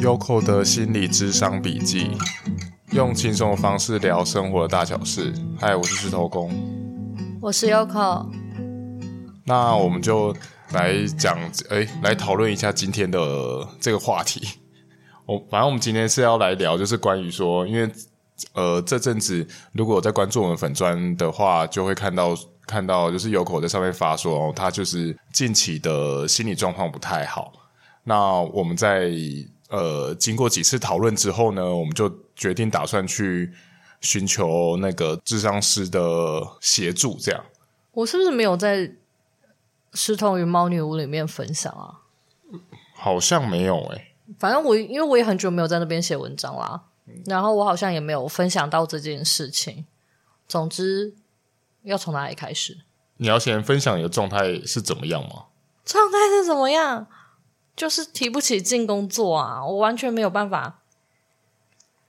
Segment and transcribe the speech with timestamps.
[0.00, 2.12] Yoko 的心理智商笔记，
[2.92, 5.30] 用轻松的方式聊生活的大小事。
[5.58, 6.50] 嗨，我是石头公，
[7.38, 8.26] 我是 Yoko。
[9.44, 10.34] 那我们就
[10.72, 13.20] 来讲，哎，来讨论一下今天的
[13.78, 14.48] 这个话题。
[15.26, 17.92] 我反正我们今天是要来聊，就是关于说，因为
[18.54, 22.34] 呃这阵子如果在关注我们粉专的话，就会看到
[22.66, 27.52] 看到就是 Yoko 在上面发说，哦，他就是近期的心理状况不太好。
[28.02, 29.12] 那我们在
[29.70, 33.52] 呃经过几次讨论之后呢，我们就决定打算去
[34.00, 36.00] 寻求那个智商师的
[36.60, 37.16] 协助。
[37.18, 37.44] 这样，
[37.92, 38.78] 我是不是没有在
[39.94, 42.02] 《石头与猫女巫》里面分享啊？
[42.94, 44.06] 好像没有诶、欸。
[44.38, 46.82] 反正我因为我也很久没有在那边写文章啦，
[47.26, 49.86] 然后我好像也没有分享到这件事情。
[50.46, 51.14] 总之，
[51.82, 52.78] 要从哪里开始？
[53.16, 55.46] 你要先分享你的状态是怎么样吗？
[55.84, 57.06] 状态是怎么样？
[57.76, 60.80] 就是提不起劲工作啊，我完全没有办法。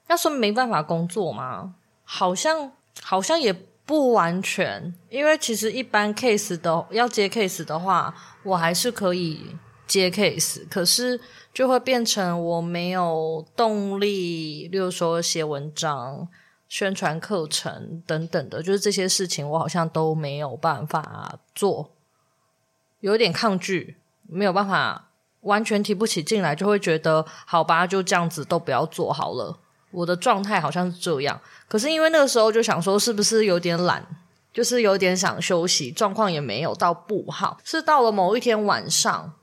[0.08, 1.76] 要说没办法工作吗？
[2.04, 3.54] 好像好像也
[3.86, 9.56] 不完全，因为其实一般 case 的要接 case 的话，我还是可以
[9.88, 11.20] 接 case，可是
[11.54, 16.28] 就会变成我没有动力，例如说写文章、
[16.67, 21.92] 宣传课程等等的，就是这些事情我好像都没有办法做，
[23.00, 25.11] 有点抗拒，没有办法。
[25.42, 29.58] 完全提不起劲来，就会觉得好吧，就这样子都不要做好了。
[29.92, 34.06] 我的状态好像是这样，可是因为那个时候就想说，是不是有点懒，
[34.53, 37.58] 就是有点想休息，状况也没有到不好。
[37.64, 39.33] 是到了某一天晚上，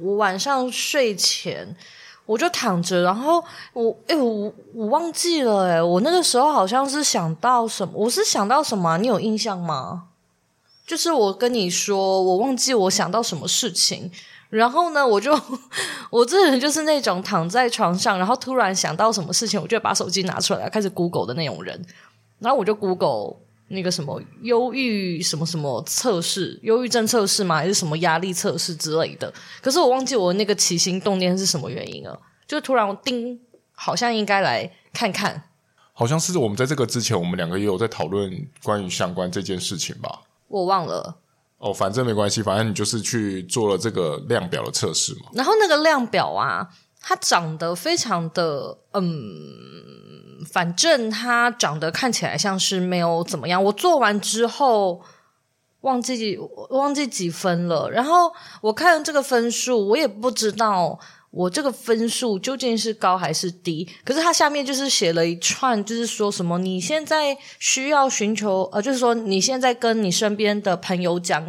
[0.00, 1.76] 我晚上睡前
[2.24, 8.96] 我就躺着，然后我哎、我我忘记了哎、我那个时候好像是想到什么，我是想到什么？
[8.96, 10.04] 你有印象吗？
[10.86, 14.10] 就是我跟你说，我忘记我想到什么事情。
[14.50, 15.38] 然后呢，我就
[16.10, 21.84] 我这人就是那种躺在床上，然后突然想到什么事情，我就把手机拿出来开始 Google 的那种人。
[22.38, 23.36] 然后我就 Google
[23.68, 27.56] 那个什么忧郁什么什么测试，忧郁症测试吗？
[27.56, 29.30] 还是什么压力测试之类的？
[29.60, 32.18] 可是我忘记我那个起心动念是什么原因了。
[32.46, 33.38] 就突然叮，
[33.74, 35.42] 好像应该来看看。
[35.92, 38.32] 好像是我们在这个之前，我们两个也有在讨论
[38.62, 40.20] 关于相关这件事情吧？
[40.46, 41.16] 我忘了。
[41.58, 45.30] 哦，反正没关系，反正你就是去做了这个量表的测试嘛。
[45.32, 46.68] 然后那个量表啊，
[47.00, 53.62] 它长得非常的，嗯，反正它长得看起来像是没有怎么样。
[53.64, 55.02] 我做完之后
[55.80, 56.38] 忘记
[56.70, 60.98] 忘记几分了，然后我看这个分数，我也不知道。
[61.30, 63.88] 我这个分数究竟是高还是低？
[64.04, 71.46] 可是他下面就是写了一串，就是说什么你现在需要寻求，呃，就是说你现在跟你身边的朋友讲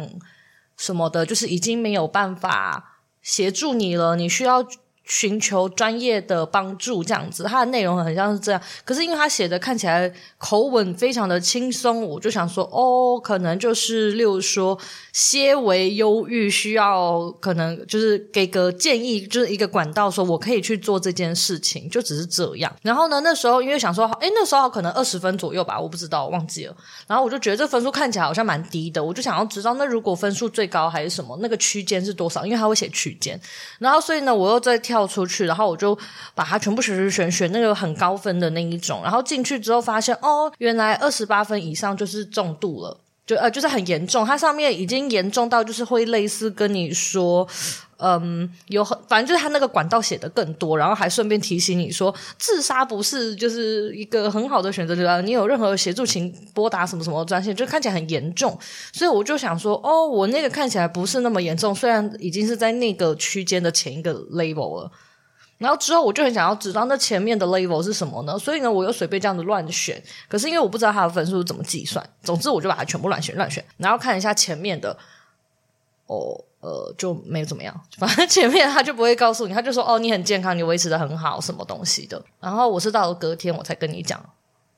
[0.76, 4.66] 什么的，就是已经没有办法协助你了，你需要。
[5.10, 8.62] 寻求专业的帮助，这样子，它的内容很像是这样。
[8.84, 14.78] 可是因为他写的看起来口吻非常的轻松，我就想说，哦，可能就是，例如说，
[15.12, 22.72] 些微忧郁，需要可能就是给个建议，就是一个管道，说我可以去做这件事情，就只是这样。
[22.82, 26.76] 然后呢，那时候因为想说，诶，那时候可能二十分左右吧，我不知道，忘记了。
[27.08, 32.46] 然后我就觉得这分数看起来好像蛮低的，我就想要知道，那如果分数最高还是什么，那个区间是多少？
[32.46, 33.40] 因为他会写区间。
[33.80, 34.99] 然后所以呢，我又在跳。
[35.06, 35.96] 出去，然后我就
[36.34, 47.46] 把它全部选选选选那个很高分的那一种，然后进去之后发现，哦，原来二十八分以上就是重度了，就呃就是很严重，它上面已经严重到就是会类似跟你说，
[48.00, 55.20] 嗯，有很反正就是他那个管道写的更多，然后还顺便提醒你说，自杀不是就是一个很好的选择，对吧？
[55.20, 58.58] 你有任何协助，请拨打什么什么专线，就看起来很严重，
[58.92, 64.90] 所以我就想说，哦，我那个看起来不是那么严重，虽然已经是在那个区间的前一个 level 了。
[65.58, 68.38] 然后之后我就很想要知道那前面的 level 是什么呢？
[68.38, 70.02] 所以呢，我又随便这样子乱选。
[70.26, 74.96] 可是因为我不知道它的分数怎么计算，总之我就把它全部乱选乱选，然后看一下前面的，
[76.10, 77.72] 哦，呃，就没有怎么样。
[77.96, 82.20] 反正前面他就不会告诉你，他就说哦，你很健康，你维持的很好，什么东西的。
[82.40, 84.20] 然后我是到了隔天我才跟你讲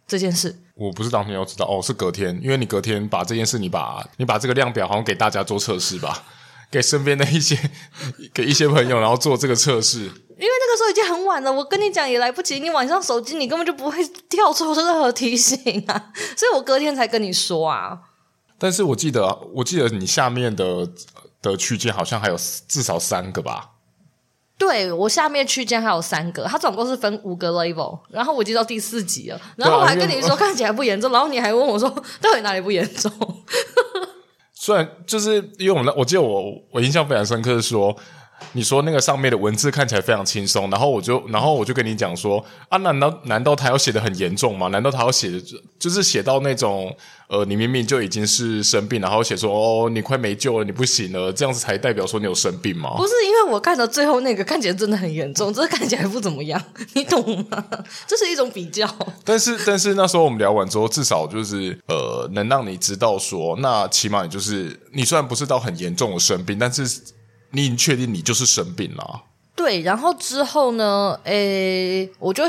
[0.06, 0.54] 这件事。
[0.74, 6.22] 我不是当天就知道哦，是隔天，因为你隔天把这件事，你把你把这个量表好像给大家做测试吧，
[6.70, 7.58] 给身边的一些
[8.34, 10.00] 给一些朋友，然后做这个测试。
[10.00, 12.60] 因为那个时候已经很晚了，我跟你讲也来不及。
[12.60, 17.98] 你晚上手机你根本就不会跳出任何提醒啊， 所以我隔天才跟你说啊。
[18.58, 20.88] 但是我记得，我记得你下面的
[21.42, 22.36] 的区间好像还有
[22.66, 23.72] 至少三个吧？
[24.56, 29.40] 对，我下面区间还有三个，它总共是分五个 level，然后我已经到第四级了。
[29.56, 31.90] 然后我还跟你说看起来不严重，然后你还问我说
[32.20, 33.12] 到底哪里不严重？
[34.54, 37.94] 虽然就是因为我们，我记得我我印象非常深刻是说。
[38.52, 44.68] 你说那个上面的文字看起来非常轻松，然后我就然后我就跟你讲说啊，难道难道他要写的很严重吗？
[44.68, 45.40] 难道他要写的
[45.78, 46.94] 就是写到那种
[47.28, 52.94] 呃，你明明就已经是生病，然后写说哦，你快没救了，你不行了，这样子才代表说你有生病吗？
[52.96, 56.62] 不是，因为我看到最后那个看起来真的很严重，这看起来不怎么样，
[56.92, 57.64] 你懂吗？
[58.06, 58.86] 这是一种比较。
[59.24, 67.00] 但是但是那时候我们聊完之后，至少就是呃，能让你知道说，那起码你就是你虽然不是到很严重的生病，但是。
[67.52, 69.22] 你已经确定你就是生病了？
[69.54, 71.16] 对，然后之后呢？
[71.24, 72.42] 诶，我就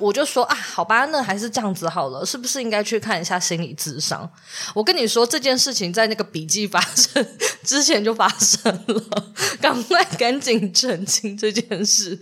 [0.00, 4.28] 我就说啊，好吧，那还是这样子好了，是不是应该去看一下心理咨商？
[4.74, 7.24] 我跟你说，这件事情在那个笔记发生
[7.62, 9.32] 之前就发生了，
[9.62, 12.18] 赶快赶紧澄清这件事。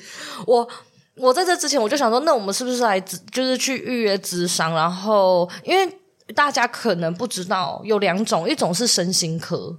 [0.47, 0.69] 我
[1.15, 4.75] 我在这之前我就想说，那我们是不是来就是去预约咨商？
[4.75, 5.91] 然后因为
[6.35, 9.75] 大家可能不知道有两种，一种是身心科。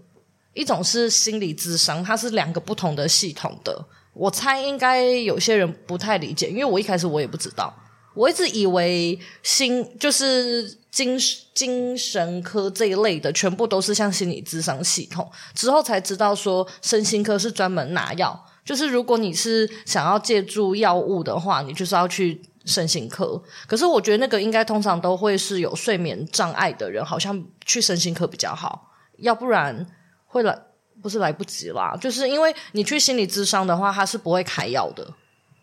[0.58, 3.86] 一种是心理咨商，它是两个不同的系统的。
[4.14, 7.72] 我猜应该有些人不太理解，因为我一开始我也不知道，
[8.16, 11.16] 我一直以为心就是精
[11.54, 23.40] 精神科这一类的全部都是像心理咨商系统，之后才知道说身心科是专门拿药，就是如果你是想要借助药物的话，你就是要去身心科。
[23.68, 28.90] 可是我觉得那个应该通常都会是有睡眠障碍的人，好像去身心科比较好，
[29.20, 29.86] 要不然。
[30.28, 30.58] 会来
[31.02, 35.08] 不是来不及啦，就是因为你去心理咨商的话，他是不会开药的，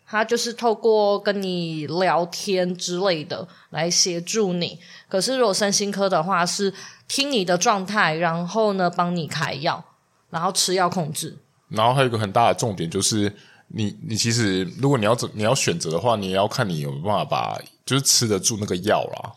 [0.05, 4.79] 他就是透过跟你聊天之类的来协助你。
[5.07, 6.73] 可是如果身心科的话，是
[7.07, 9.83] 听你的状态，然后呢帮你开药，
[10.29, 11.37] 然后吃药控制。
[11.69, 13.33] 然后还有一个很大的重点就是，
[13.69, 19.33] 你你其实如果你要你要选择的话，你要看你有没有办法把就是吃得住那个药啦。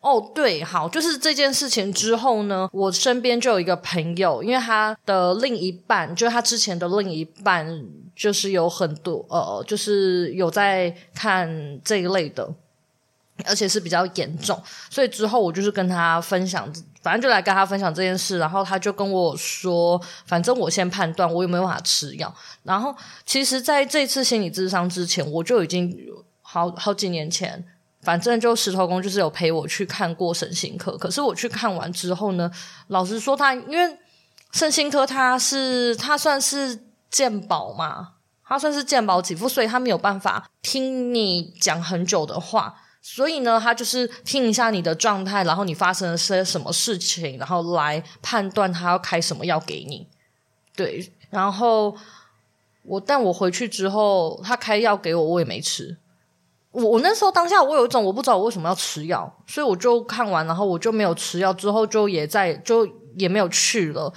[0.00, 7.84] 哦，对，好，就是这件事情之后呢，我身边就有一个朋友，因为他的另一半，就是他之前的另一半，
[8.14, 12.48] 就是有很多呃，就是有在看这一类的，
[13.44, 16.72] 而且是比较严重，所以之后我就是跟他分享，
[17.02, 22.94] 反正就来跟他分享这件事，然后他就跟我说，反正我先判断我有没有办法吃药，然后
[23.26, 25.92] 其实在这次心理咨商之前，我就已经
[26.40, 27.64] 好好几年前。
[28.08, 32.50] 反正就石头公就是有陪我去看过身心科，可是我去看完之后呢，
[32.86, 33.98] 老实说他，因为
[34.50, 38.14] 身心科他是他算是鉴宝嘛，
[38.46, 50.08] 他算是健保给付，所以他没有办法听你讲很久的话，所以呢，他就是听一下你的状态，然后你发生了些什么事情，然后来判断他要开什么药给你。
[50.74, 51.94] 对，然后
[52.84, 55.98] 我但我回去之后，他开药给我，我也没吃。
[56.78, 64.12] 我我那时候当下我有一种我不知道我为什么要吃药，所以我就看完，然后我就没有吃药，之后就也在就也没有去了。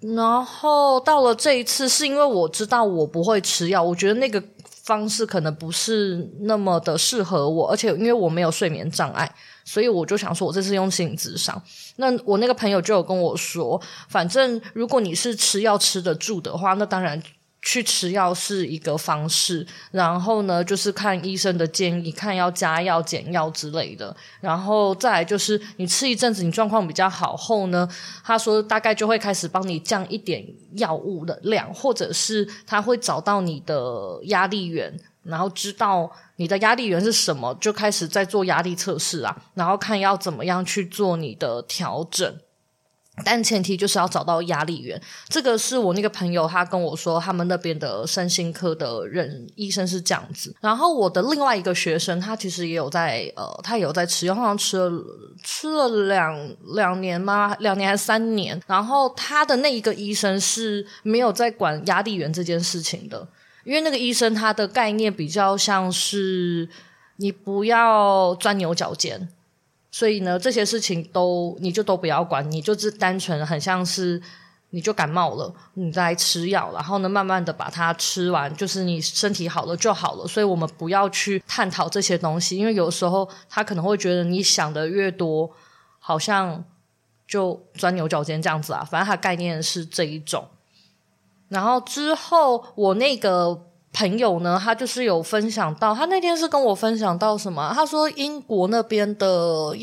[0.00, 4.42] 然后到了这一次，是因为我知道我不会吃药，我觉得那个
[4.82, 9.32] 方式可能不是那么的适合我，而且因为我没有睡眠障碍，
[9.64, 11.60] 所以我就想说，我这次用心理咨商。
[11.96, 17.22] 那我那个朋友就有跟我说，反正如果你是吃药吃得住的话，那当然。
[17.66, 27.88] 去吃药是一个方式，然后呢，就是看医生的建议，看要加药减药之类的，然后再来就是你吃一阵子，你状况比较好后呢，
[28.22, 42.38] 他说大概就会开始帮你降一点药物的量，或者是他会找到你的压力源，然后知道你的压力源是什么，就开始在做压力测试啊，然后看要怎么样去做你的调整。
[43.24, 50.54] 但前提就是要找到压力源，这个是我那个朋友他跟我说，他们那边的身心科的人医生是这样子。
[50.60, 55.02] 然后我的另外一个学生，他其实也有在呃，他也有在吃药，好像吃了
[55.42, 57.56] 吃了两两年吗？
[57.60, 58.60] 两年还是三年？
[58.66, 63.26] 然后他的那一个医生是没有在管压力源这件事情的，
[63.64, 66.68] 因为那个医生他的概念比较像是
[67.16, 69.28] 你不要钻牛角尖。
[69.98, 74.20] 所以呢，这些事情都你就都不要管，你就是单纯很像是
[74.68, 80.26] 你就感冒了，你再吃药，然后呢，慢慢的把它吃完，就是你身体好了就好了。
[80.26, 85.50] 所以我们不要去探讨这些东西，因为有时候他可能会觉得你想的越多，
[85.98, 86.62] 好像
[87.26, 88.84] 就钻牛角尖这样子啊。
[88.84, 90.46] 反正他概念是这一种。
[91.48, 93.65] 然后之后我那个。
[93.96, 97.72] 朋友呢，他就是有分享到，他那天是跟我分享到什么？
[97.74, 99.74] 他说英国那边的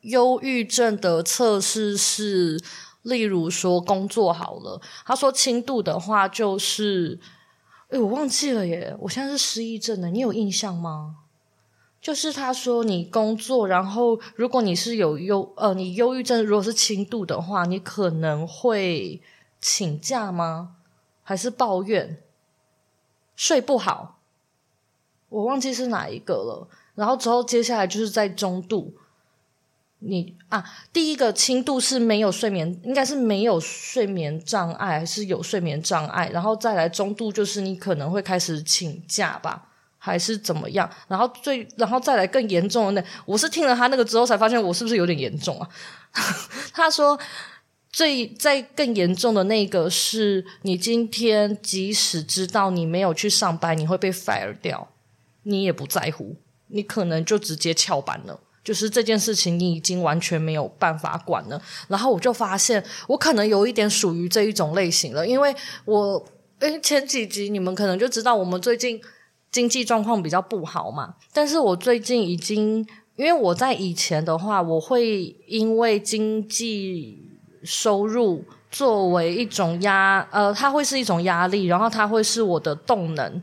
[0.00, 2.60] 忧郁症的测试是，
[3.02, 7.20] 例如说工作好了，他说轻度的话就是，
[7.90, 11.18] 哎，我忘记了耶，我现在是失忆症的，你有印象吗？
[12.02, 19.22] 就是他说你工作，然后如果你是有忧呃，你忧郁症如果是轻度的话，你可能会
[19.60, 20.70] 请假吗？
[21.22, 22.18] 还是抱怨？
[23.36, 24.18] 睡不好，
[25.28, 26.68] 我忘记是哪一个了。
[26.94, 28.94] 然后之后接下来就是在中度，
[29.98, 36.30] 你啊，第一个轻度是没有睡眠，应该是没有睡眠障碍，还是有睡眠障碍？
[36.32, 39.66] 然后再来中度就是你可能会开始请假吧，
[39.98, 40.88] 还是怎么样？
[41.08, 45.68] 然后最然后再来更严重的那，我是听了他那个之后才发现我是不是有点严重啊？
[46.72, 47.18] 他说。
[47.94, 54.88] 最在更严重的那个是，你今天即使知道你没有去上班，你会被 fire 掉，
[55.44, 56.34] 你也不在乎，
[56.66, 58.40] 你可能就直接翘班了。
[58.64, 61.62] 就是这件事情，你已经完全没有办法管了。
[61.86, 66.26] 然后我就发现，我可能有一点属于这一种类型了，因为我
[66.58, 69.00] 诶前几集你们可能就知道，我们最近
[69.52, 71.14] 经济状况比较不好嘛。
[71.32, 72.84] 但是我最近已经，
[73.14, 77.23] 因为我在以前的话，我会因为经济。
[77.64, 83.42] 收入作为一种压，呃，它会是一种压力，然后它会是我的动能，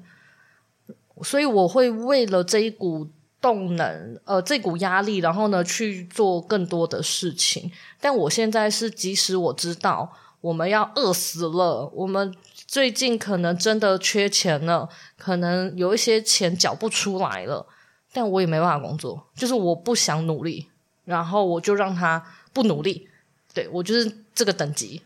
[1.23, 3.07] 所以我会为了这一股
[3.41, 7.71] 动能，呃，这股压力，然后呢去做更多的事情。
[7.99, 10.11] 但我现在是，即使我知道
[10.41, 12.33] 我们要饿死了，我们
[12.67, 14.87] 最近可能真的缺钱了，
[15.17, 17.65] 可能有一些钱缴不出来了，
[18.13, 20.67] 但我也没办法工作，就是我不想努力，
[21.05, 22.23] 然后我就让他
[22.53, 23.07] 不努力。
[23.53, 25.01] 对，我就是这个等级，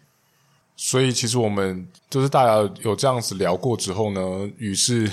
[0.75, 5.09] 所以其实我们就是大家有这样子聊过之后呢，于是，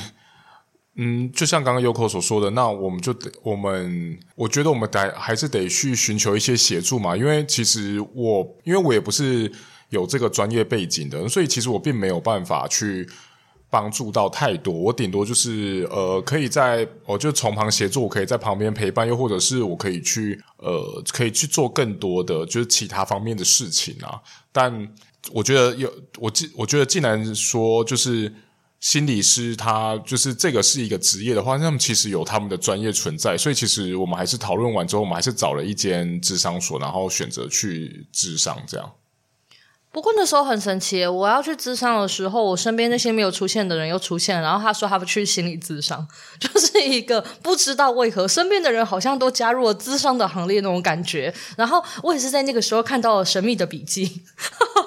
[0.97, 9.51] 嗯，就像刚刚 Yoko 所说的，那我们就得我们，我觉得我们得还是得去寻求一些协助嘛，因为其实我因为我也不是
[9.91, 13.09] 有这个专业背景的，所以其实我并没有办法去。
[13.73, 24.21] 帮助到太多，我顶多就是呃，可以在我就从旁协助，我可以在旁边陪伴，又或者是我可以去呃，可以去做更多的就是其他方面的事情啊。
[24.53, 24.87] 但
[25.33, 28.31] 我觉得有我既我觉得既然说就是
[28.81, 38.93] 心理师他就是这个是一个职业的话，那么其实有他们的专业存在，所以其实我们还是讨论完之后，我们还是找了一间智商所，然后选择去智商这样。
[39.93, 44.41] 不过那时候很神奇，我要去咨商的时候，我身边那些没有出现的人又出现。
[44.41, 46.09] 然后他说他不去心理咨商，
[46.41, 51.33] 就是一个不知道为何身边的人好像都加入了咨商的行列那种感觉。
[51.59, 54.23] 然后我也是在那个时候看到了神秘的笔记，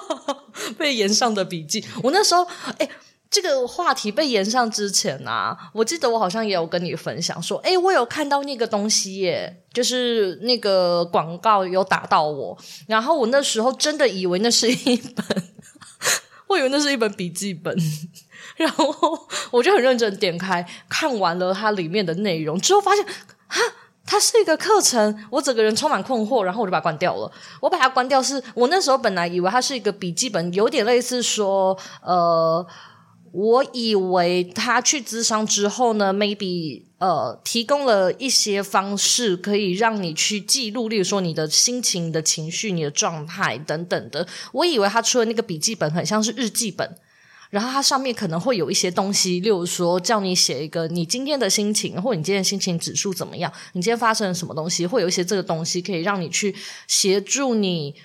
[0.76, 1.84] 被延上的笔记。
[2.02, 2.44] 我那时候
[2.78, 2.90] 诶
[3.28, 12.56] 这个话题被延上之前啊，我记得我好像也有跟你分享说，诶，我有看到那个东西耶，就是那个广告有打到我，
[12.86, 15.24] 然后我那时候真的以为那是一本，
[16.46, 17.76] 我以为那是一本笔记本，
[18.56, 18.94] 然后
[19.50, 23.04] 我就很认真点开看完了它里面的内容之后，发现
[23.48, 23.60] 哈，
[24.06, 27.30] 它是一个课程，我整个人充满困惑，然后我就把它关掉了。
[27.60, 32.64] 我把它关掉是，是我那时候本来以为它是一个笔记本，有点类似说，呃。
[33.38, 44.26] 我以为他去咨商之后呢，maybe 呃提供了一些方式可以让你去记录，例如说你的心情、你的情绪、你的状态等等的。
[44.52, 46.96] 我以为他出的那个笔记本很像是日记本，
[47.50, 56.54] 然后它上面可能会有一些东西，例如说叫你写一个你今天的心情，或者你今天心情指数怎么样，你今天发生了什么东西，会有一些这个东西可以让你去
[56.88, 57.96] 协助你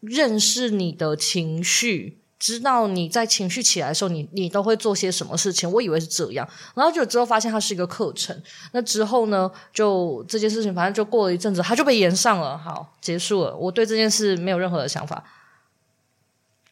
[0.00, 2.18] 认识你的情绪。
[2.38, 5.68] 知道你在情绪起来的时候，你你都会做些什么事情？
[5.70, 8.40] 我以为是这样，然后就之后发现它是一个课程。
[8.72, 12.56] 那之后呢，就这件事情，反正就过了一阵子，它就被延上了。
[12.56, 13.56] 好，结束了。
[13.56, 15.24] 我对这件事没有任何的想法。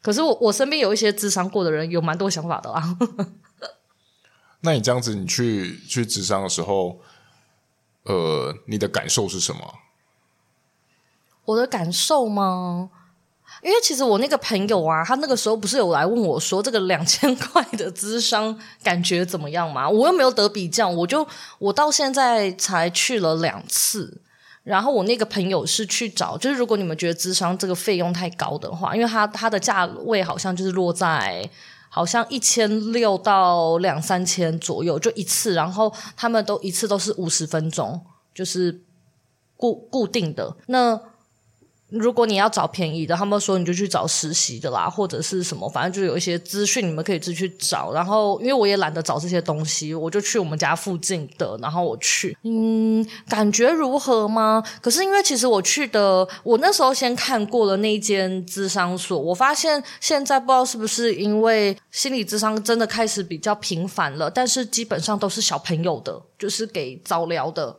[0.01, 2.97] 可是我我身边有一些智商过的人，有蛮多想法的啊。
[4.61, 7.01] 那你这样子，你去去智商的时候，
[8.03, 9.79] 呃，你的感受是什么？
[11.45, 12.89] 我的感受吗？
[13.63, 19.89] 因为其实我那个朋友啊，他那个时候不是有来问我说，这个两千块的咨商感觉怎么样嘛？
[19.89, 24.21] 我又没有得比较，我就我到现在才去了两次。
[24.63, 31.49] 然后我那个朋友是去找，就是如果你们觉得咨商这个费用太高的话，因为他他的价位好像就是落在
[31.89, 35.53] 好像一千六到两三千左右，就一次。
[35.53, 37.99] 然后他们都一次都是五十分钟，
[38.35, 38.81] 就是
[39.55, 41.01] 固固定的那。
[41.89, 47.93] 如果你要找便宜的，他们说你就去找实习的啦，或者是什么，反正就有一些资讯，你们可以自己去找。
[47.93, 54.61] 然后，因为我也懒得找这些东西，我就去我们家附近的，然后我去，嗯，感觉如何吗？
[54.81, 67.73] 可是因为其实我去的，我那时候先看过了那间咨商所，我发现现在不知道是不是因为心理智商真的开始比较频繁了，但是基本上都是小朋友的，就是给早疗的。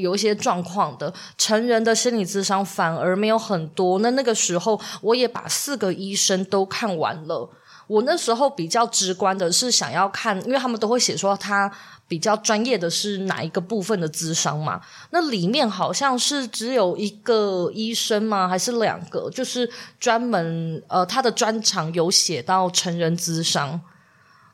[0.00, 3.98] 有一些状况的成人的心理咨商反而没有很多。
[4.00, 7.48] 那那个时候，我也把四个医生都看完了。
[7.86, 11.68] 我那时候比较直观的是想要看，因为他们都会写说他
[12.06, 14.80] 比较专业的是哪一个部分的咨商嘛。
[15.10, 18.46] 那里面好像是只有一个医生吗？
[18.46, 19.28] 还是两个？
[19.30, 19.68] 就是
[19.98, 23.80] 专门呃，他的专长有写到成人咨商，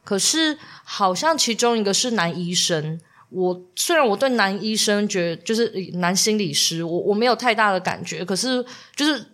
[0.02, 2.98] 可是好像其中一个是男医生。
[3.30, 8.64] 我虽然我对男医生觉得就是男心理师，我我没有太大的感觉，可是
[8.94, 9.32] 就是。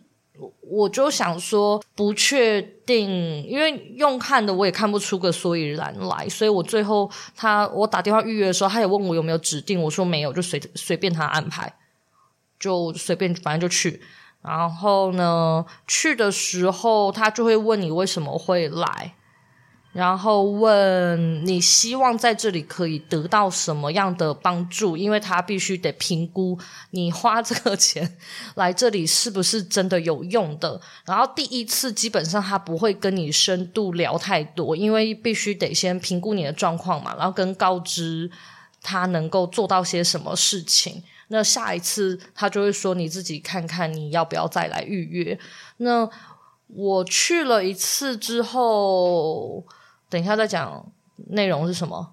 [0.62, 11.72] 我就想说不确定，因为用看的我也看不出个所以然来，所以我最后他我打电话预约的时候，他也问我有没有指定，我说没有，就随随便他安排，
[12.58, 14.00] 就随便反正就去。
[14.40, 19.14] 然后呢，去的时候他就会问你为什么会来。
[19.92, 24.96] 然后问你希望在这里可以得到什么样的帮助？
[24.96, 26.58] 因为他必须得评估
[26.92, 28.16] 你花这个钱
[28.54, 30.80] 来这里是不是真的有用的。
[31.04, 38.30] 然后第一次基本上他不会跟你深度聊太多，因为必须得先评估你的状况嘛，然后跟告知
[38.80, 41.02] 他能够做到些什么事情。
[41.28, 45.38] 那下一次他就会说你自己看看你要不要再来预约。
[45.76, 46.08] 那
[46.68, 49.66] 我去了一次之后。
[50.12, 50.84] 等一下再讲
[51.30, 52.06] 内容是什么。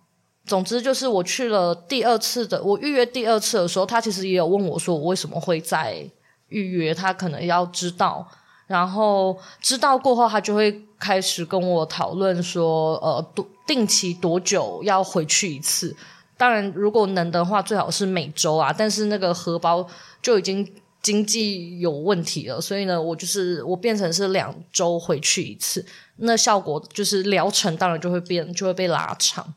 [0.45, 6.09] 总之就是我去了第二次的，我预约第二次的时候，他其实也有问我说我为什么会再
[6.47, 8.25] 预约，他可能要知道。
[8.67, 15.93] 然后知道过后，他就会开始跟我讨论说，呃，多定期多久要回去一次。
[16.37, 18.73] 当然，如果能的话，最好是每周啊。
[18.75, 19.85] 但是那个荷包
[20.21, 20.65] 就已经
[21.01, 25.85] 经济有问题了，所以呢，我就是我变成是两周回去一次。
[26.21, 29.53] 那效果就是疗程当然就会变，就会被拉长。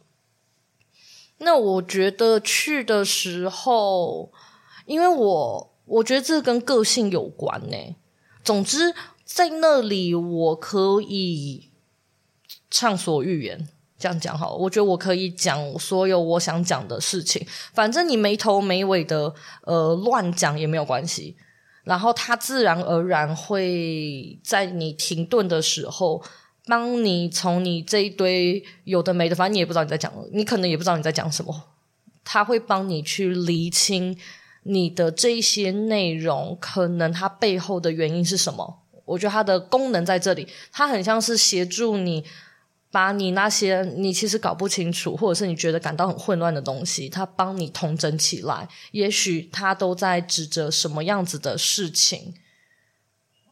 [1.38, 4.30] 那我觉得去的时候，
[4.86, 7.76] 因为我我觉得这跟个性有关呢。
[8.44, 11.70] 总之，在那里我可以
[12.70, 14.54] 畅所欲言，这样讲好。
[14.54, 21.36] 我觉得我可以讲所有我想讲的事情，反正你没头没尾的呃乱讲也没有关系。
[21.82, 26.22] 然后他自然而然会在你停顿的时候。
[26.66, 31.64] 帮你从你这一堆有的没的，反正你也不知道你在讲，你可能也不知道你在讲什么。
[32.24, 34.16] 他会帮你去厘清
[34.62, 38.78] 你的这一些内容，可能它背后的原因是什么。
[39.04, 42.24] 我觉得它的功能在这里，它很像是协助你
[42.92, 48.68] 把你那些你其实搞不清楚，或者是你觉得感到很混乱的东西，它帮你统整起来。
[48.92, 52.32] 也许它都在指着什么样子的事情。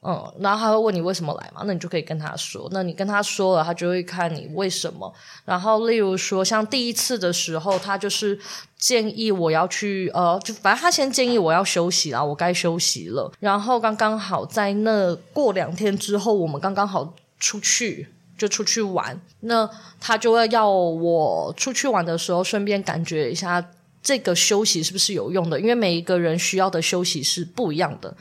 [0.02, 1.62] 嗯，然后他会问你为什么来嘛？
[1.66, 2.66] 那你就可以跟他说。
[2.72, 5.12] 那你跟他说了，他就会看你为什么。
[5.44, 8.38] 然后，例如说，像第一次的时候，他就是
[8.78, 13.30] 建议我要去，呃，就反正他先建议我要休息啦，我该休息了。
[13.40, 18.08] 然后刚刚好在那过两天之后，我们刚刚好出去，
[18.38, 19.20] 就出去玩。
[19.40, 19.68] 那
[20.00, 23.62] 他就会要我出去玩的时候，顺便感觉一下
[24.02, 28.16] 这个休息是不是有用的，因为每一个人需要的休息是不一样的。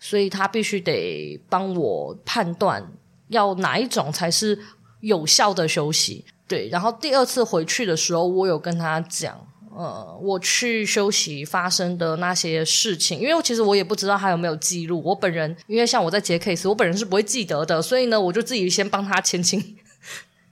[0.00, 2.90] 所以他必须得帮我判断
[3.28, 4.58] 要哪一种才是
[5.00, 6.24] 有效的休息。
[6.48, 15.00] 对，然后第二次回去的时候，我有跟他讲，呃，我去休息发生的那些事情，因为其实我也不知道他有没有记录。
[15.04, 19.76] 我本人因为像我在接 case，我本人是不会记得的，所以呢，我就自己先帮他 前情。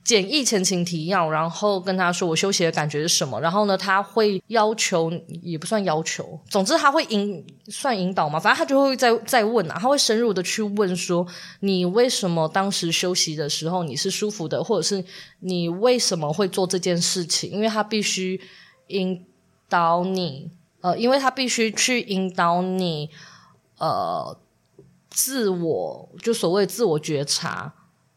[0.09, 11.27] 简易前情提要，然后跟他说我休息的感觉是什么，然后呢，他会要求也不算要求，总之他会引算引导嘛，反正他就会再再问啊，他会深入的去问说
[11.61, 15.05] 你为什么当时休息的时候你是舒服的，或者是
[15.41, 17.51] 你为什么会做这件事情？
[17.51, 18.41] 因为他必须
[18.87, 19.27] 引
[19.69, 23.11] 导你，呃，因为他必须去引导你，
[23.77, 24.39] 呃，
[25.11, 27.75] 自我就所谓自我觉察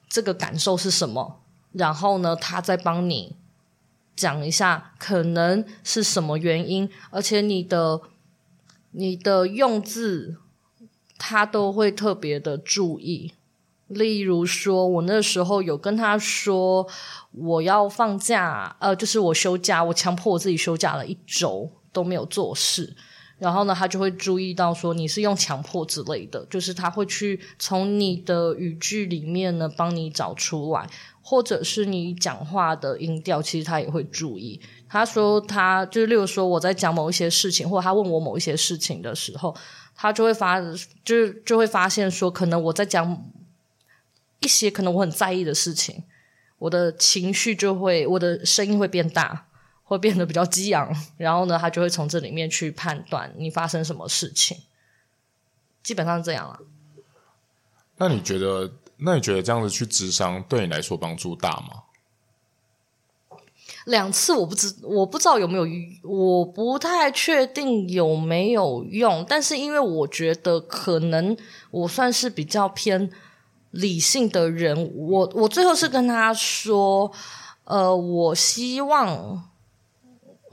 [0.08, 1.41] 这个感受是什么。
[1.74, 3.36] 然后呢，他再帮你
[4.16, 8.02] 讲一下可能是什么原因，而且你的
[8.92, 10.38] 你的用字
[11.18, 13.34] 他都会特别的注意。
[13.88, 16.88] 例如说，我那时候有跟他说
[17.32, 22.96] 我要放假，呃，就是我休假，我强迫我自己休假了一周都没有做事。
[23.42, 30.88] 然后呢，他就会注意到说你是用强迫之类的，就是他会去从你的语句里面呢帮你找出来。
[31.24, 34.60] 或者是你讲话的音调，其实他也会注意。
[34.90, 39.56] 他说他就是，例如说我在讲某一些事情，或者他问我某一些事情的时候，
[39.96, 43.24] 他就会发，就是就会发现说，可能我在讲
[44.40, 46.04] 一些可能我很在意的事情，
[46.58, 49.46] 我的情绪就会，我的声音会变大，
[49.96, 50.92] 会变得比较激昂。
[51.18, 54.58] 然后呢，他就会从这里面去判断你发生什么事情。
[55.84, 56.60] 基本上是这样了。
[57.98, 58.74] 那你觉得？
[59.04, 61.86] 那你觉得这样子去智商对你来说帮助大吗？
[63.86, 65.66] 两次我不知我不知道有没有，
[66.04, 69.26] 我不太确定有没有用。
[69.28, 71.36] 但是因为我觉得可能
[71.72, 73.10] 我算是比较偏
[73.72, 77.12] 理性的人，我我最后是跟他说，
[77.64, 79.50] 呃，我希望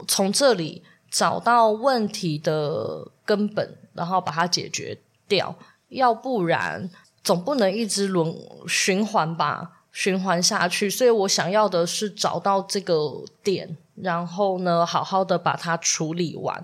[0.07, 5.55] 从这里找到问题的根本，然后把它解决掉，
[5.89, 6.89] 要不然
[7.23, 8.33] 总不能一直轮
[8.67, 9.75] 循环吧。
[9.91, 16.63] 循环下去，所以我想要的是找到这个点，然后呢，好好的把它处理完。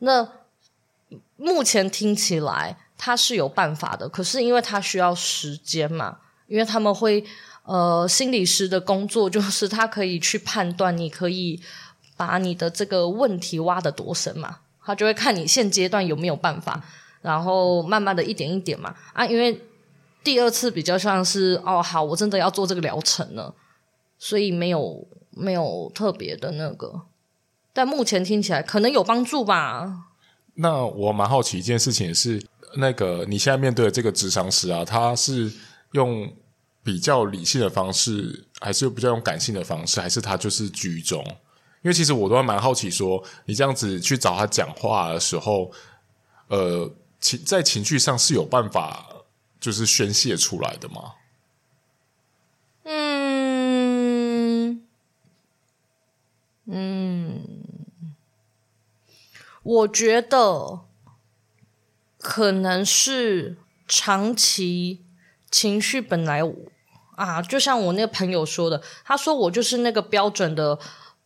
[0.00, 0.28] 那
[1.36, 6.18] 目前听起来他是有办法的，可是因为他需要时间嘛，
[6.48, 7.24] 因为他们会
[7.62, 11.62] 呃，心理师的工作就是他可以去判断，你可以
[12.20, 16.84] 把你的这个问题挖得多深嘛，他就会看你现阶段有没有办法，
[17.22, 19.58] 然后慢慢的一点一点嘛，啊，因为。
[20.22, 23.54] 第二次比较像是哦，好，我真的要做这个疗程了，
[24.18, 27.06] 所以没有没有特别的那个，
[27.72, 30.10] 但目前听起来可能有帮助吧。
[30.56, 32.38] 那我蛮好奇一件事情是，
[32.76, 35.50] 那个你现在面对的这个职场师啊，他是
[35.92, 36.30] 用
[36.82, 41.24] 比较理性的方式，还是比较用感性的方式，还是他就是居中？
[41.82, 45.70] 因为其实我都还蛮好奇说，你这样子去找他讲话的时候，
[46.48, 46.90] 呃，
[47.20, 49.06] 情在情绪上是有办法。
[49.60, 51.16] 就是宣泄出来的吗？
[52.84, 54.82] 嗯
[56.64, 57.44] 嗯，
[59.62, 60.80] 我觉得
[62.18, 65.04] 可能是长期
[65.50, 66.40] 情绪本来
[67.16, 70.78] 啊，就像我那个朋友说的，他说我就是那个标准的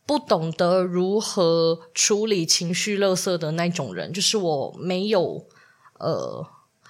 [0.05, 5.45] 不懂得如何处理情绪垃圾的那种人，就是我没有
[5.99, 6.45] 呃。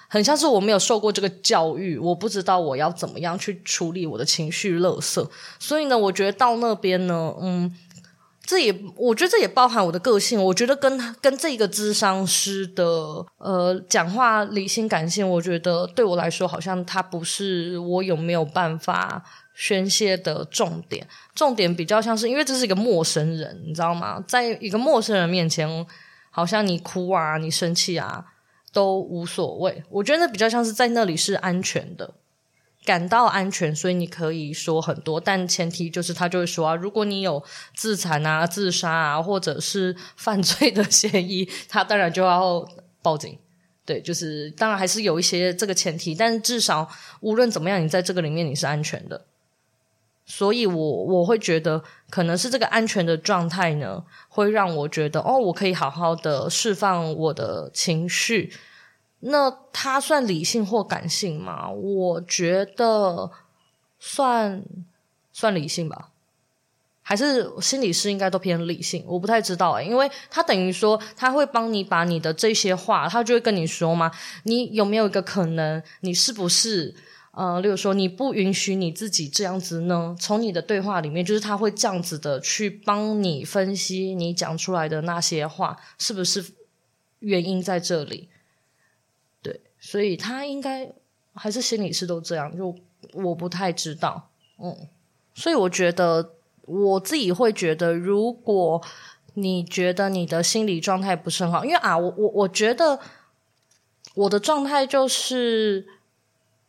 [0.08, 7.74] 很像是我没有受过这个教育，我不知道我要怎么样去处理我的情绪垃圾，所以呢，我觉得到那边呢，嗯，
[8.40, 10.42] 这也我觉得这也包含我的个性。
[10.42, 12.86] 我觉得跟跟这个智商师的
[13.38, 19.24] 呃讲话理性感性，我觉得对我来说好像他不是我有没有办法
[19.56, 24.22] 宣泄的重点，重点比较像是因为这是一个陌生人，你知道吗？
[24.28, 25.66] 在一个陌生人面前，
[26.30, 28.26] 好像你哭啊，你生气啊。
[28.72, 32.12] 都无所谓，我觉得那比较像是在那里是安全的，
[32.84, 37.42] 感到安全，所以你可以说很多，但前提就是他就会说啊，如果你有
[37.74, 42.68] 自残啊、自杀啊，或者是犯罪的嫌疑，他当然就要
[43.00, 43.38] 报警。
[43.86, 46.86] 对， 就是当然还是有一些这个前提，但是至少
[47.20, 49.24] 无论怎么样，你在这个里面你是安全的。
[50.28, 58.52] 所以我我会觉得，可能是这个安全的状态呢，会让我觉得哦，我可以好好的释放我的情绪。
[59.20, 61.70] 那他算理性或感性吗？
[61.70, 63.30] 我觉得
[64.00, 64.64] 算
[65.32, 66.10] 算理性吧，
[67.02, 69.04] 还是心理师应该都偏理性？
[69.06, 74.10] 我不太知道欸，因为他等于说他会帮你把你的这些话，他就会跟你说嘛，
[74.42, 76.94] 你有没有一个可能，你是不是？
[77.36, 80.16] 呃，例如说，你不允许你自己这样子呢？
[80.18, 86.42] 从你的对话里面，就是他会这样子的去帮你分析你讲出来的那些话是不是
[87.18, 88.30] 原因在这里？
[89.42, 90.90] 对，所以他应该
[91.34, 92.74] 还是心理师都这样，就
[93.12, 94.30] 我不太知道。
[94.58, 94.88] 嗯，
[95.34, 98.82] 所以我觉得我自己会觉得，如果
[99.34, 102.98] 你觉得你的心理状态不是很好，因为啊，我我我觉得
[104.14, 105.86] 我的状态就是。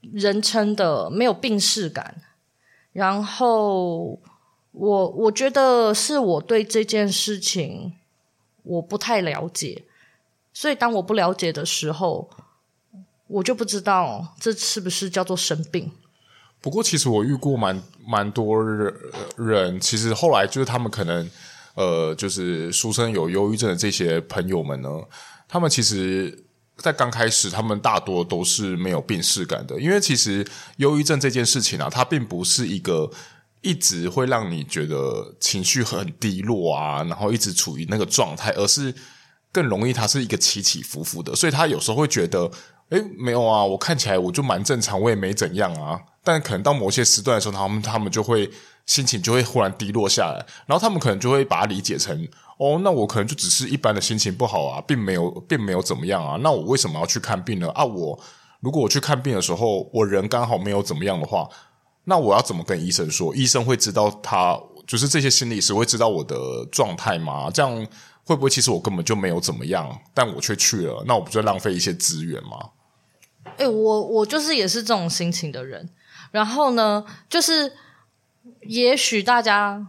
[0.02, 2.22] 人称的没有病识感，
[2.94, 4.20] 然后
[4.72, 7.94] 我我觉得是我对这件事情
[8.64, 9.84] 我不太了解，
[10.54, 12.30] 所以当我不了解的时候，
[13.28, 15.92] 我就不知道这是不是叫做生病。
[16.62, 18.94] 不过，其实我遇过蛮蛮多人，
[19.36, 21.30] 人其实后来就是他们可能
[21.76, 24.90] 呃，就是俗称有忧郁症的这些朋友们呢，
[25.48, 26.46] 他们其实。
[26.78, 30.46] 在刚开始，他们大多都是没有病识感的，因为其实
[30.78, 33.10] 忧郁症这件事情啊，它并不是一个
[33.62, 38.94] 一直会让你觉得情绪很低落啊，然后一直处于那个状态，而是
[39.52, 42.50] 更容易它是一个起起伏伏的，所以他有时候会觉得，
[42.90, 48.50] 诶，没有啊，我看起来我就蛮正常，我也没怎样啊，但可能到某些时段的时候，他们他们就会
[48.86, 52.28] 心情就会忽然低落下来，然后他们可能就会把它理解成。
[52.58, 56.38] 哦，那我可能就只是一般的心情不好啊，并没有，并没有怎么样啊。
[56.42, 57.70] 那我为什么要去看病呢？
[57.70, 58.20] 啊，我
[58.62, 61.48] 如果我去看病的时候，我人刚好没有怎么样的话，
[62.06, 63.36] 那我要怎么跟医生说？
[63.36, 66.36] 医生会知道他就是这些心理师会知道我的
[66.72, 67.52] 状态吗？
[67.54, 67.88] 这样
[68.24, 72.72] 会不会其实我根本就没有怎么样，但我却去了，那我不就浪费一些资源吗？
[73.58, 75.90] 诶，我我就是也是这种心情的人。
[76.32, 77.74] 然后呢，就是。
[78.62, 79.82] 也许大家，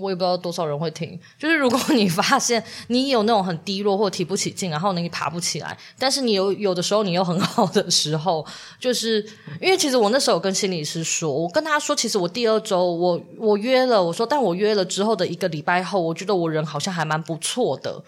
[0.00, 1.18] 我也不知道多少人会听。
[1.38, 8.46] 就是如果你发现你有那种很低落或提不起劲，然后呢你爬不起来，但是你有有的时候你又很好的时候，
[8.78, 9.24] 就是
[9.60, 18.04] 因为其实我那时候跟心理师说，我跟他说，其实我第二周我我约了，我说，但我约了之后的一个礼拜后，我觉得我人好像还蛮不错的，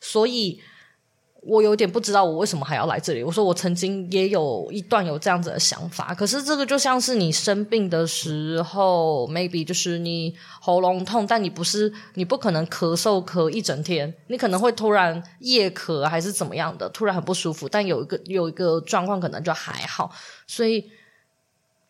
[0.00, 0.60] 所以。
[1.44, 3.22] 我有点不知道我为什么还要来这里。
[3.22, 20.12] 我说我曾经也有一段有这样子的想法，可是这个就像是你生病的时候，maybe 就是你喉咙痛，但你不是你不可能咳嗽咳一整天，你可能会突然夜咳还是怎么样的，突然很不舒服，但有一个有一个状况可能就还好，
[20.46, 20.90] 所以。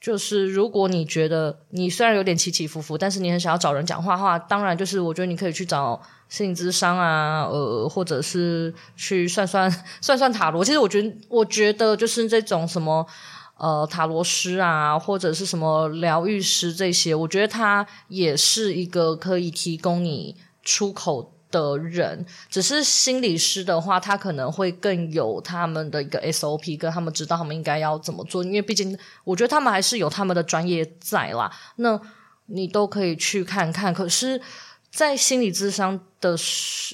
[0.02, 10.64] 就是如果你觉得你虽然有点起起伏伏，但是你很想要找人讲话的话，当然就是我觉得你可以去找心理咨商啊，呃，或者是去算算算算塔罗。
[10.64, 13.06] 其实我觉得，我觉得就是这种什么
[13.58, 20.34] 呃塔罗师啊，或者是什么疗愈师这些，我觉得它也是一个可以提供你
[20.64, 28.42] 出口的人，只是心理师的话，他可能会更有他们的一个 SOP，跟他们知道他们应该要怎么做。
[28.42, 31.52] 因为毕竟，我觉得他们还是有他们的专业在啦。
[31.76, 32.00] 那
[32.46, 33.94] 你都可以去看看。
[33.94, 34.40] 可是，
[34.90, 36.36] 在心理咨商的，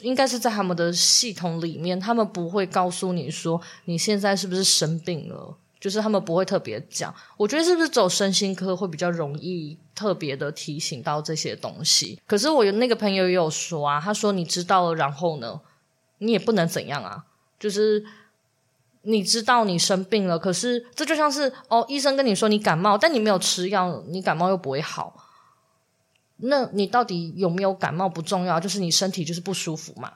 [0.02, 5.56] 应该是在他们的系统里面，他们不会告诉你说你现在是不是生病了。
[5.80, 12.20] 就是他们不会特别讲，我觉得是不是走身心科会比较容易特别的提醒到这些东西？
[12.26, 15.60] 可是我有那个朋友也有说啊，他说你知道了，然后呢，
[16.18, 17.24] 你也不能怎样啊，
[17.60, 18.04] 就是
[19.02, 25.24] 你知道你生病了，可是这就像是哦，医生跟你说你感冒，但你没有吃药，你感冒又不会好，
[26.38, 30.14] 那你到底有没有感冒不重要，就是你身体就是不舒服嘛。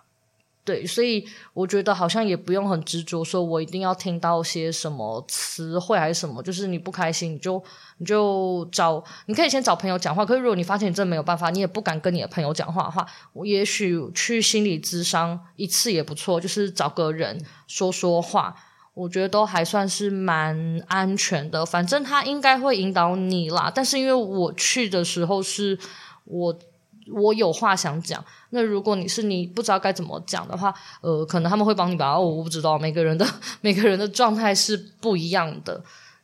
[0.64, 6.40] 对，所以我觉得好像也不用很执着，说我一定要听到些什么词汇还是什么。
[6.40, 7.60] 就是你不开心，你就
[7.98, 10.24] 你就找，你可以先找朋友讲话。
[10.24, 18.54] 可是如果你发现你真的没有办法，你也不敢跟你的朋友讲话的话，我也许去心理咨商一次也不错，就是找个人说说话，
[18.94, 21.66] 我觉得都还算是蛮安全的。
[21.66, 23.72] 反正他应该会引导你啦。
[23.74, 25.76] 但是因为我去的时候是
[26.24, 26.56] 我。
[27.10, 32.18] 我有话想讲，那如果你是你不知道该怎么讲的话，呃，可能他们会帮你吧。
[32.18, 33.26] 我不知道，每个人的
[33.60, 35.82] 每个人的状态是不一样的，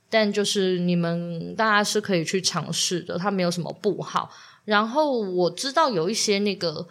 [0.08, 4.30] 但就是你们大家是可以去尝试的，它没有什么不好。
[4.64, 6.86] 然后我知道有一些那个，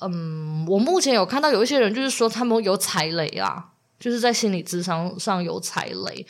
[0.00, 6.24] 嗯，我目前有看到有一些人就是说他们有踩雷啊，就是在心理咨商上有踩雷，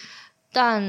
[0.53, 0.83] 但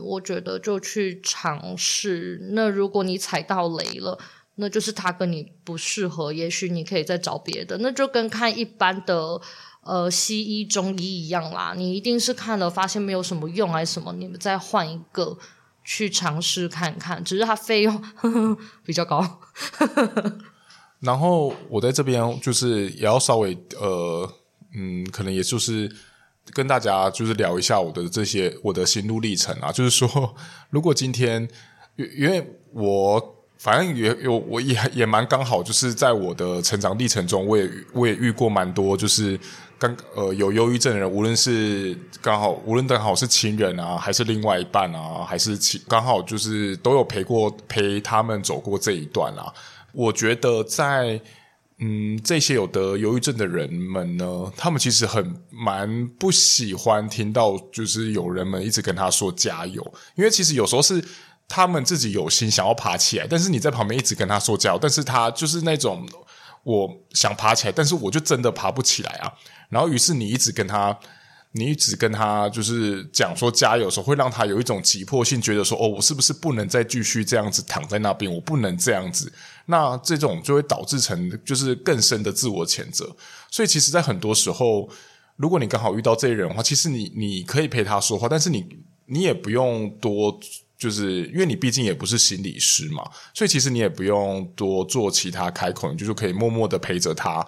[0.00, 2.40] 我觉得就去尝试。
[2.52, 4.16] 那如果你踩到雷了，
[4.58, 7.76] 那就是他跟你不适合，也许你可以再找别的。
[7.78, 9.38] 那就跟看一般的
[9.82, 15.36] 呃西医、中医一样啦，你一定是看了发现没有什么用还是什么，你们再换一个
[15.84, 17.22] 去尝试看看。
[17.22, 19.40] 只是它费用呵呵 比较高。
[21.00, 24.26] 然后我在这边就是也要稍微呃
[24.74, 25.94] 嗯，可能也就是
[26.54, 30.34] 跟大家就是聊一下我的这些我的心路历程啊，就是说
[30.70, 31.46] 如果今天
[31.96, 33.35] 因为我。
[33.58, 39.38] 反正也有，我也也蛮刚好，就是在我的成长历程中，我也我也遇过蛮多，就是
[39.78, 49.50] 刚呃有忧郁症的人，无论是刚好无论刚好是亲人啊，还是另外一半啊，还是亲刚好就是都有陪过陪他们走过这一段啊。
[49.92, 51.18] 我觉得在
[51.78, 59.82] 嗯这些有得忧郁症的人们呢，他们其实很蛮不喜欢听到就是有人们一直跟他说加油，
[60.14, 61.02] 因为其实有时候是。
[61.48, 66.06] 他们自己有心想要爬起来，但是你在旁边一直跟他说加油，但是他就是那种
[66.64, 69.32] 我想爬起来，但是我就真的爬不起来啊。
[69.68, 70.98] 然后于是你一直跟他，
[71.52, 78.32] 你一直跟他就是讲说加油的时候，会让他有一种急迫性，觉得说哦，我是不是不能再继续这样子躺在那边？
[78.32, 79.32] 我不能这样子。
[79.66, 83.14] 那这种就会导致成就是更深的自我谴责。
[83.50, 84.88] 所以其实，在很多时候，
[85.36, 88.66] 如果你刚好遇到这些人的话，其实你你可以陪他说话，但是你
[89.06, 90.40] 你也不用多。
[90.78, 97.46] 就是因为你毕竟也不是心理师嘛，所以其实你也不用多做其他开口，你就是可以默默的陪着他，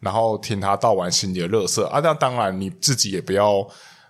[0.00, 2.00] 然后听他倒完心里的乐色啊。
[2.02, 3.66] 那当然你自己也不要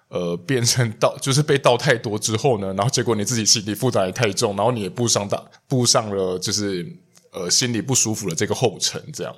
[0.08, 6.96] 呃变成倒， 就是被倒太多之后呢，然后结果你自己心理负担也太重，然后你也步上大步上了就是
[7.32, 9.34] 呃心里不舒服的这个后尘，这样。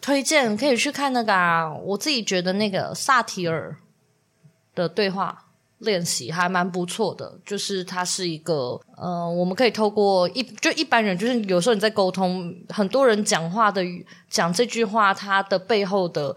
[0.00, 3.78] 推荐可以去看那个啊，我自己觉得那个萨提尔
[4.74, 5.43] 的对话。
[5.84, 13.82] 练习还蛮不错的，就是它是一个，呃，我们可以透过一就一般人，就是有时候你在沟通，很多人讲话的
[14.28, 16.34] 讲这句话，它的背后的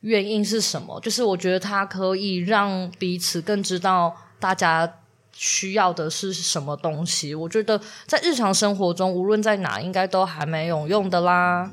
[0.00, 1.00] 原因是什么？
[1.00, 5.00] 就是我觉得它可以让彼此更知道大家
[5.32, 7.34] 需要的是什么东西。
[7.34, 11.70] 我觉得在日常生活中，无论在哪，应该都还蛮有用的啦。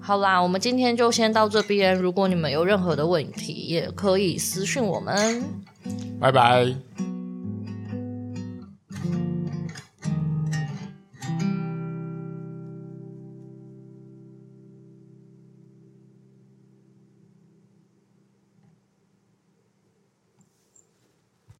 [0.00, 1.94] 好啦，我们今天就先到这边。
[1.94, 5.44] 如果你们有任何的问题，也可以私讯我们。
[6.20, 7.07] 拜拜。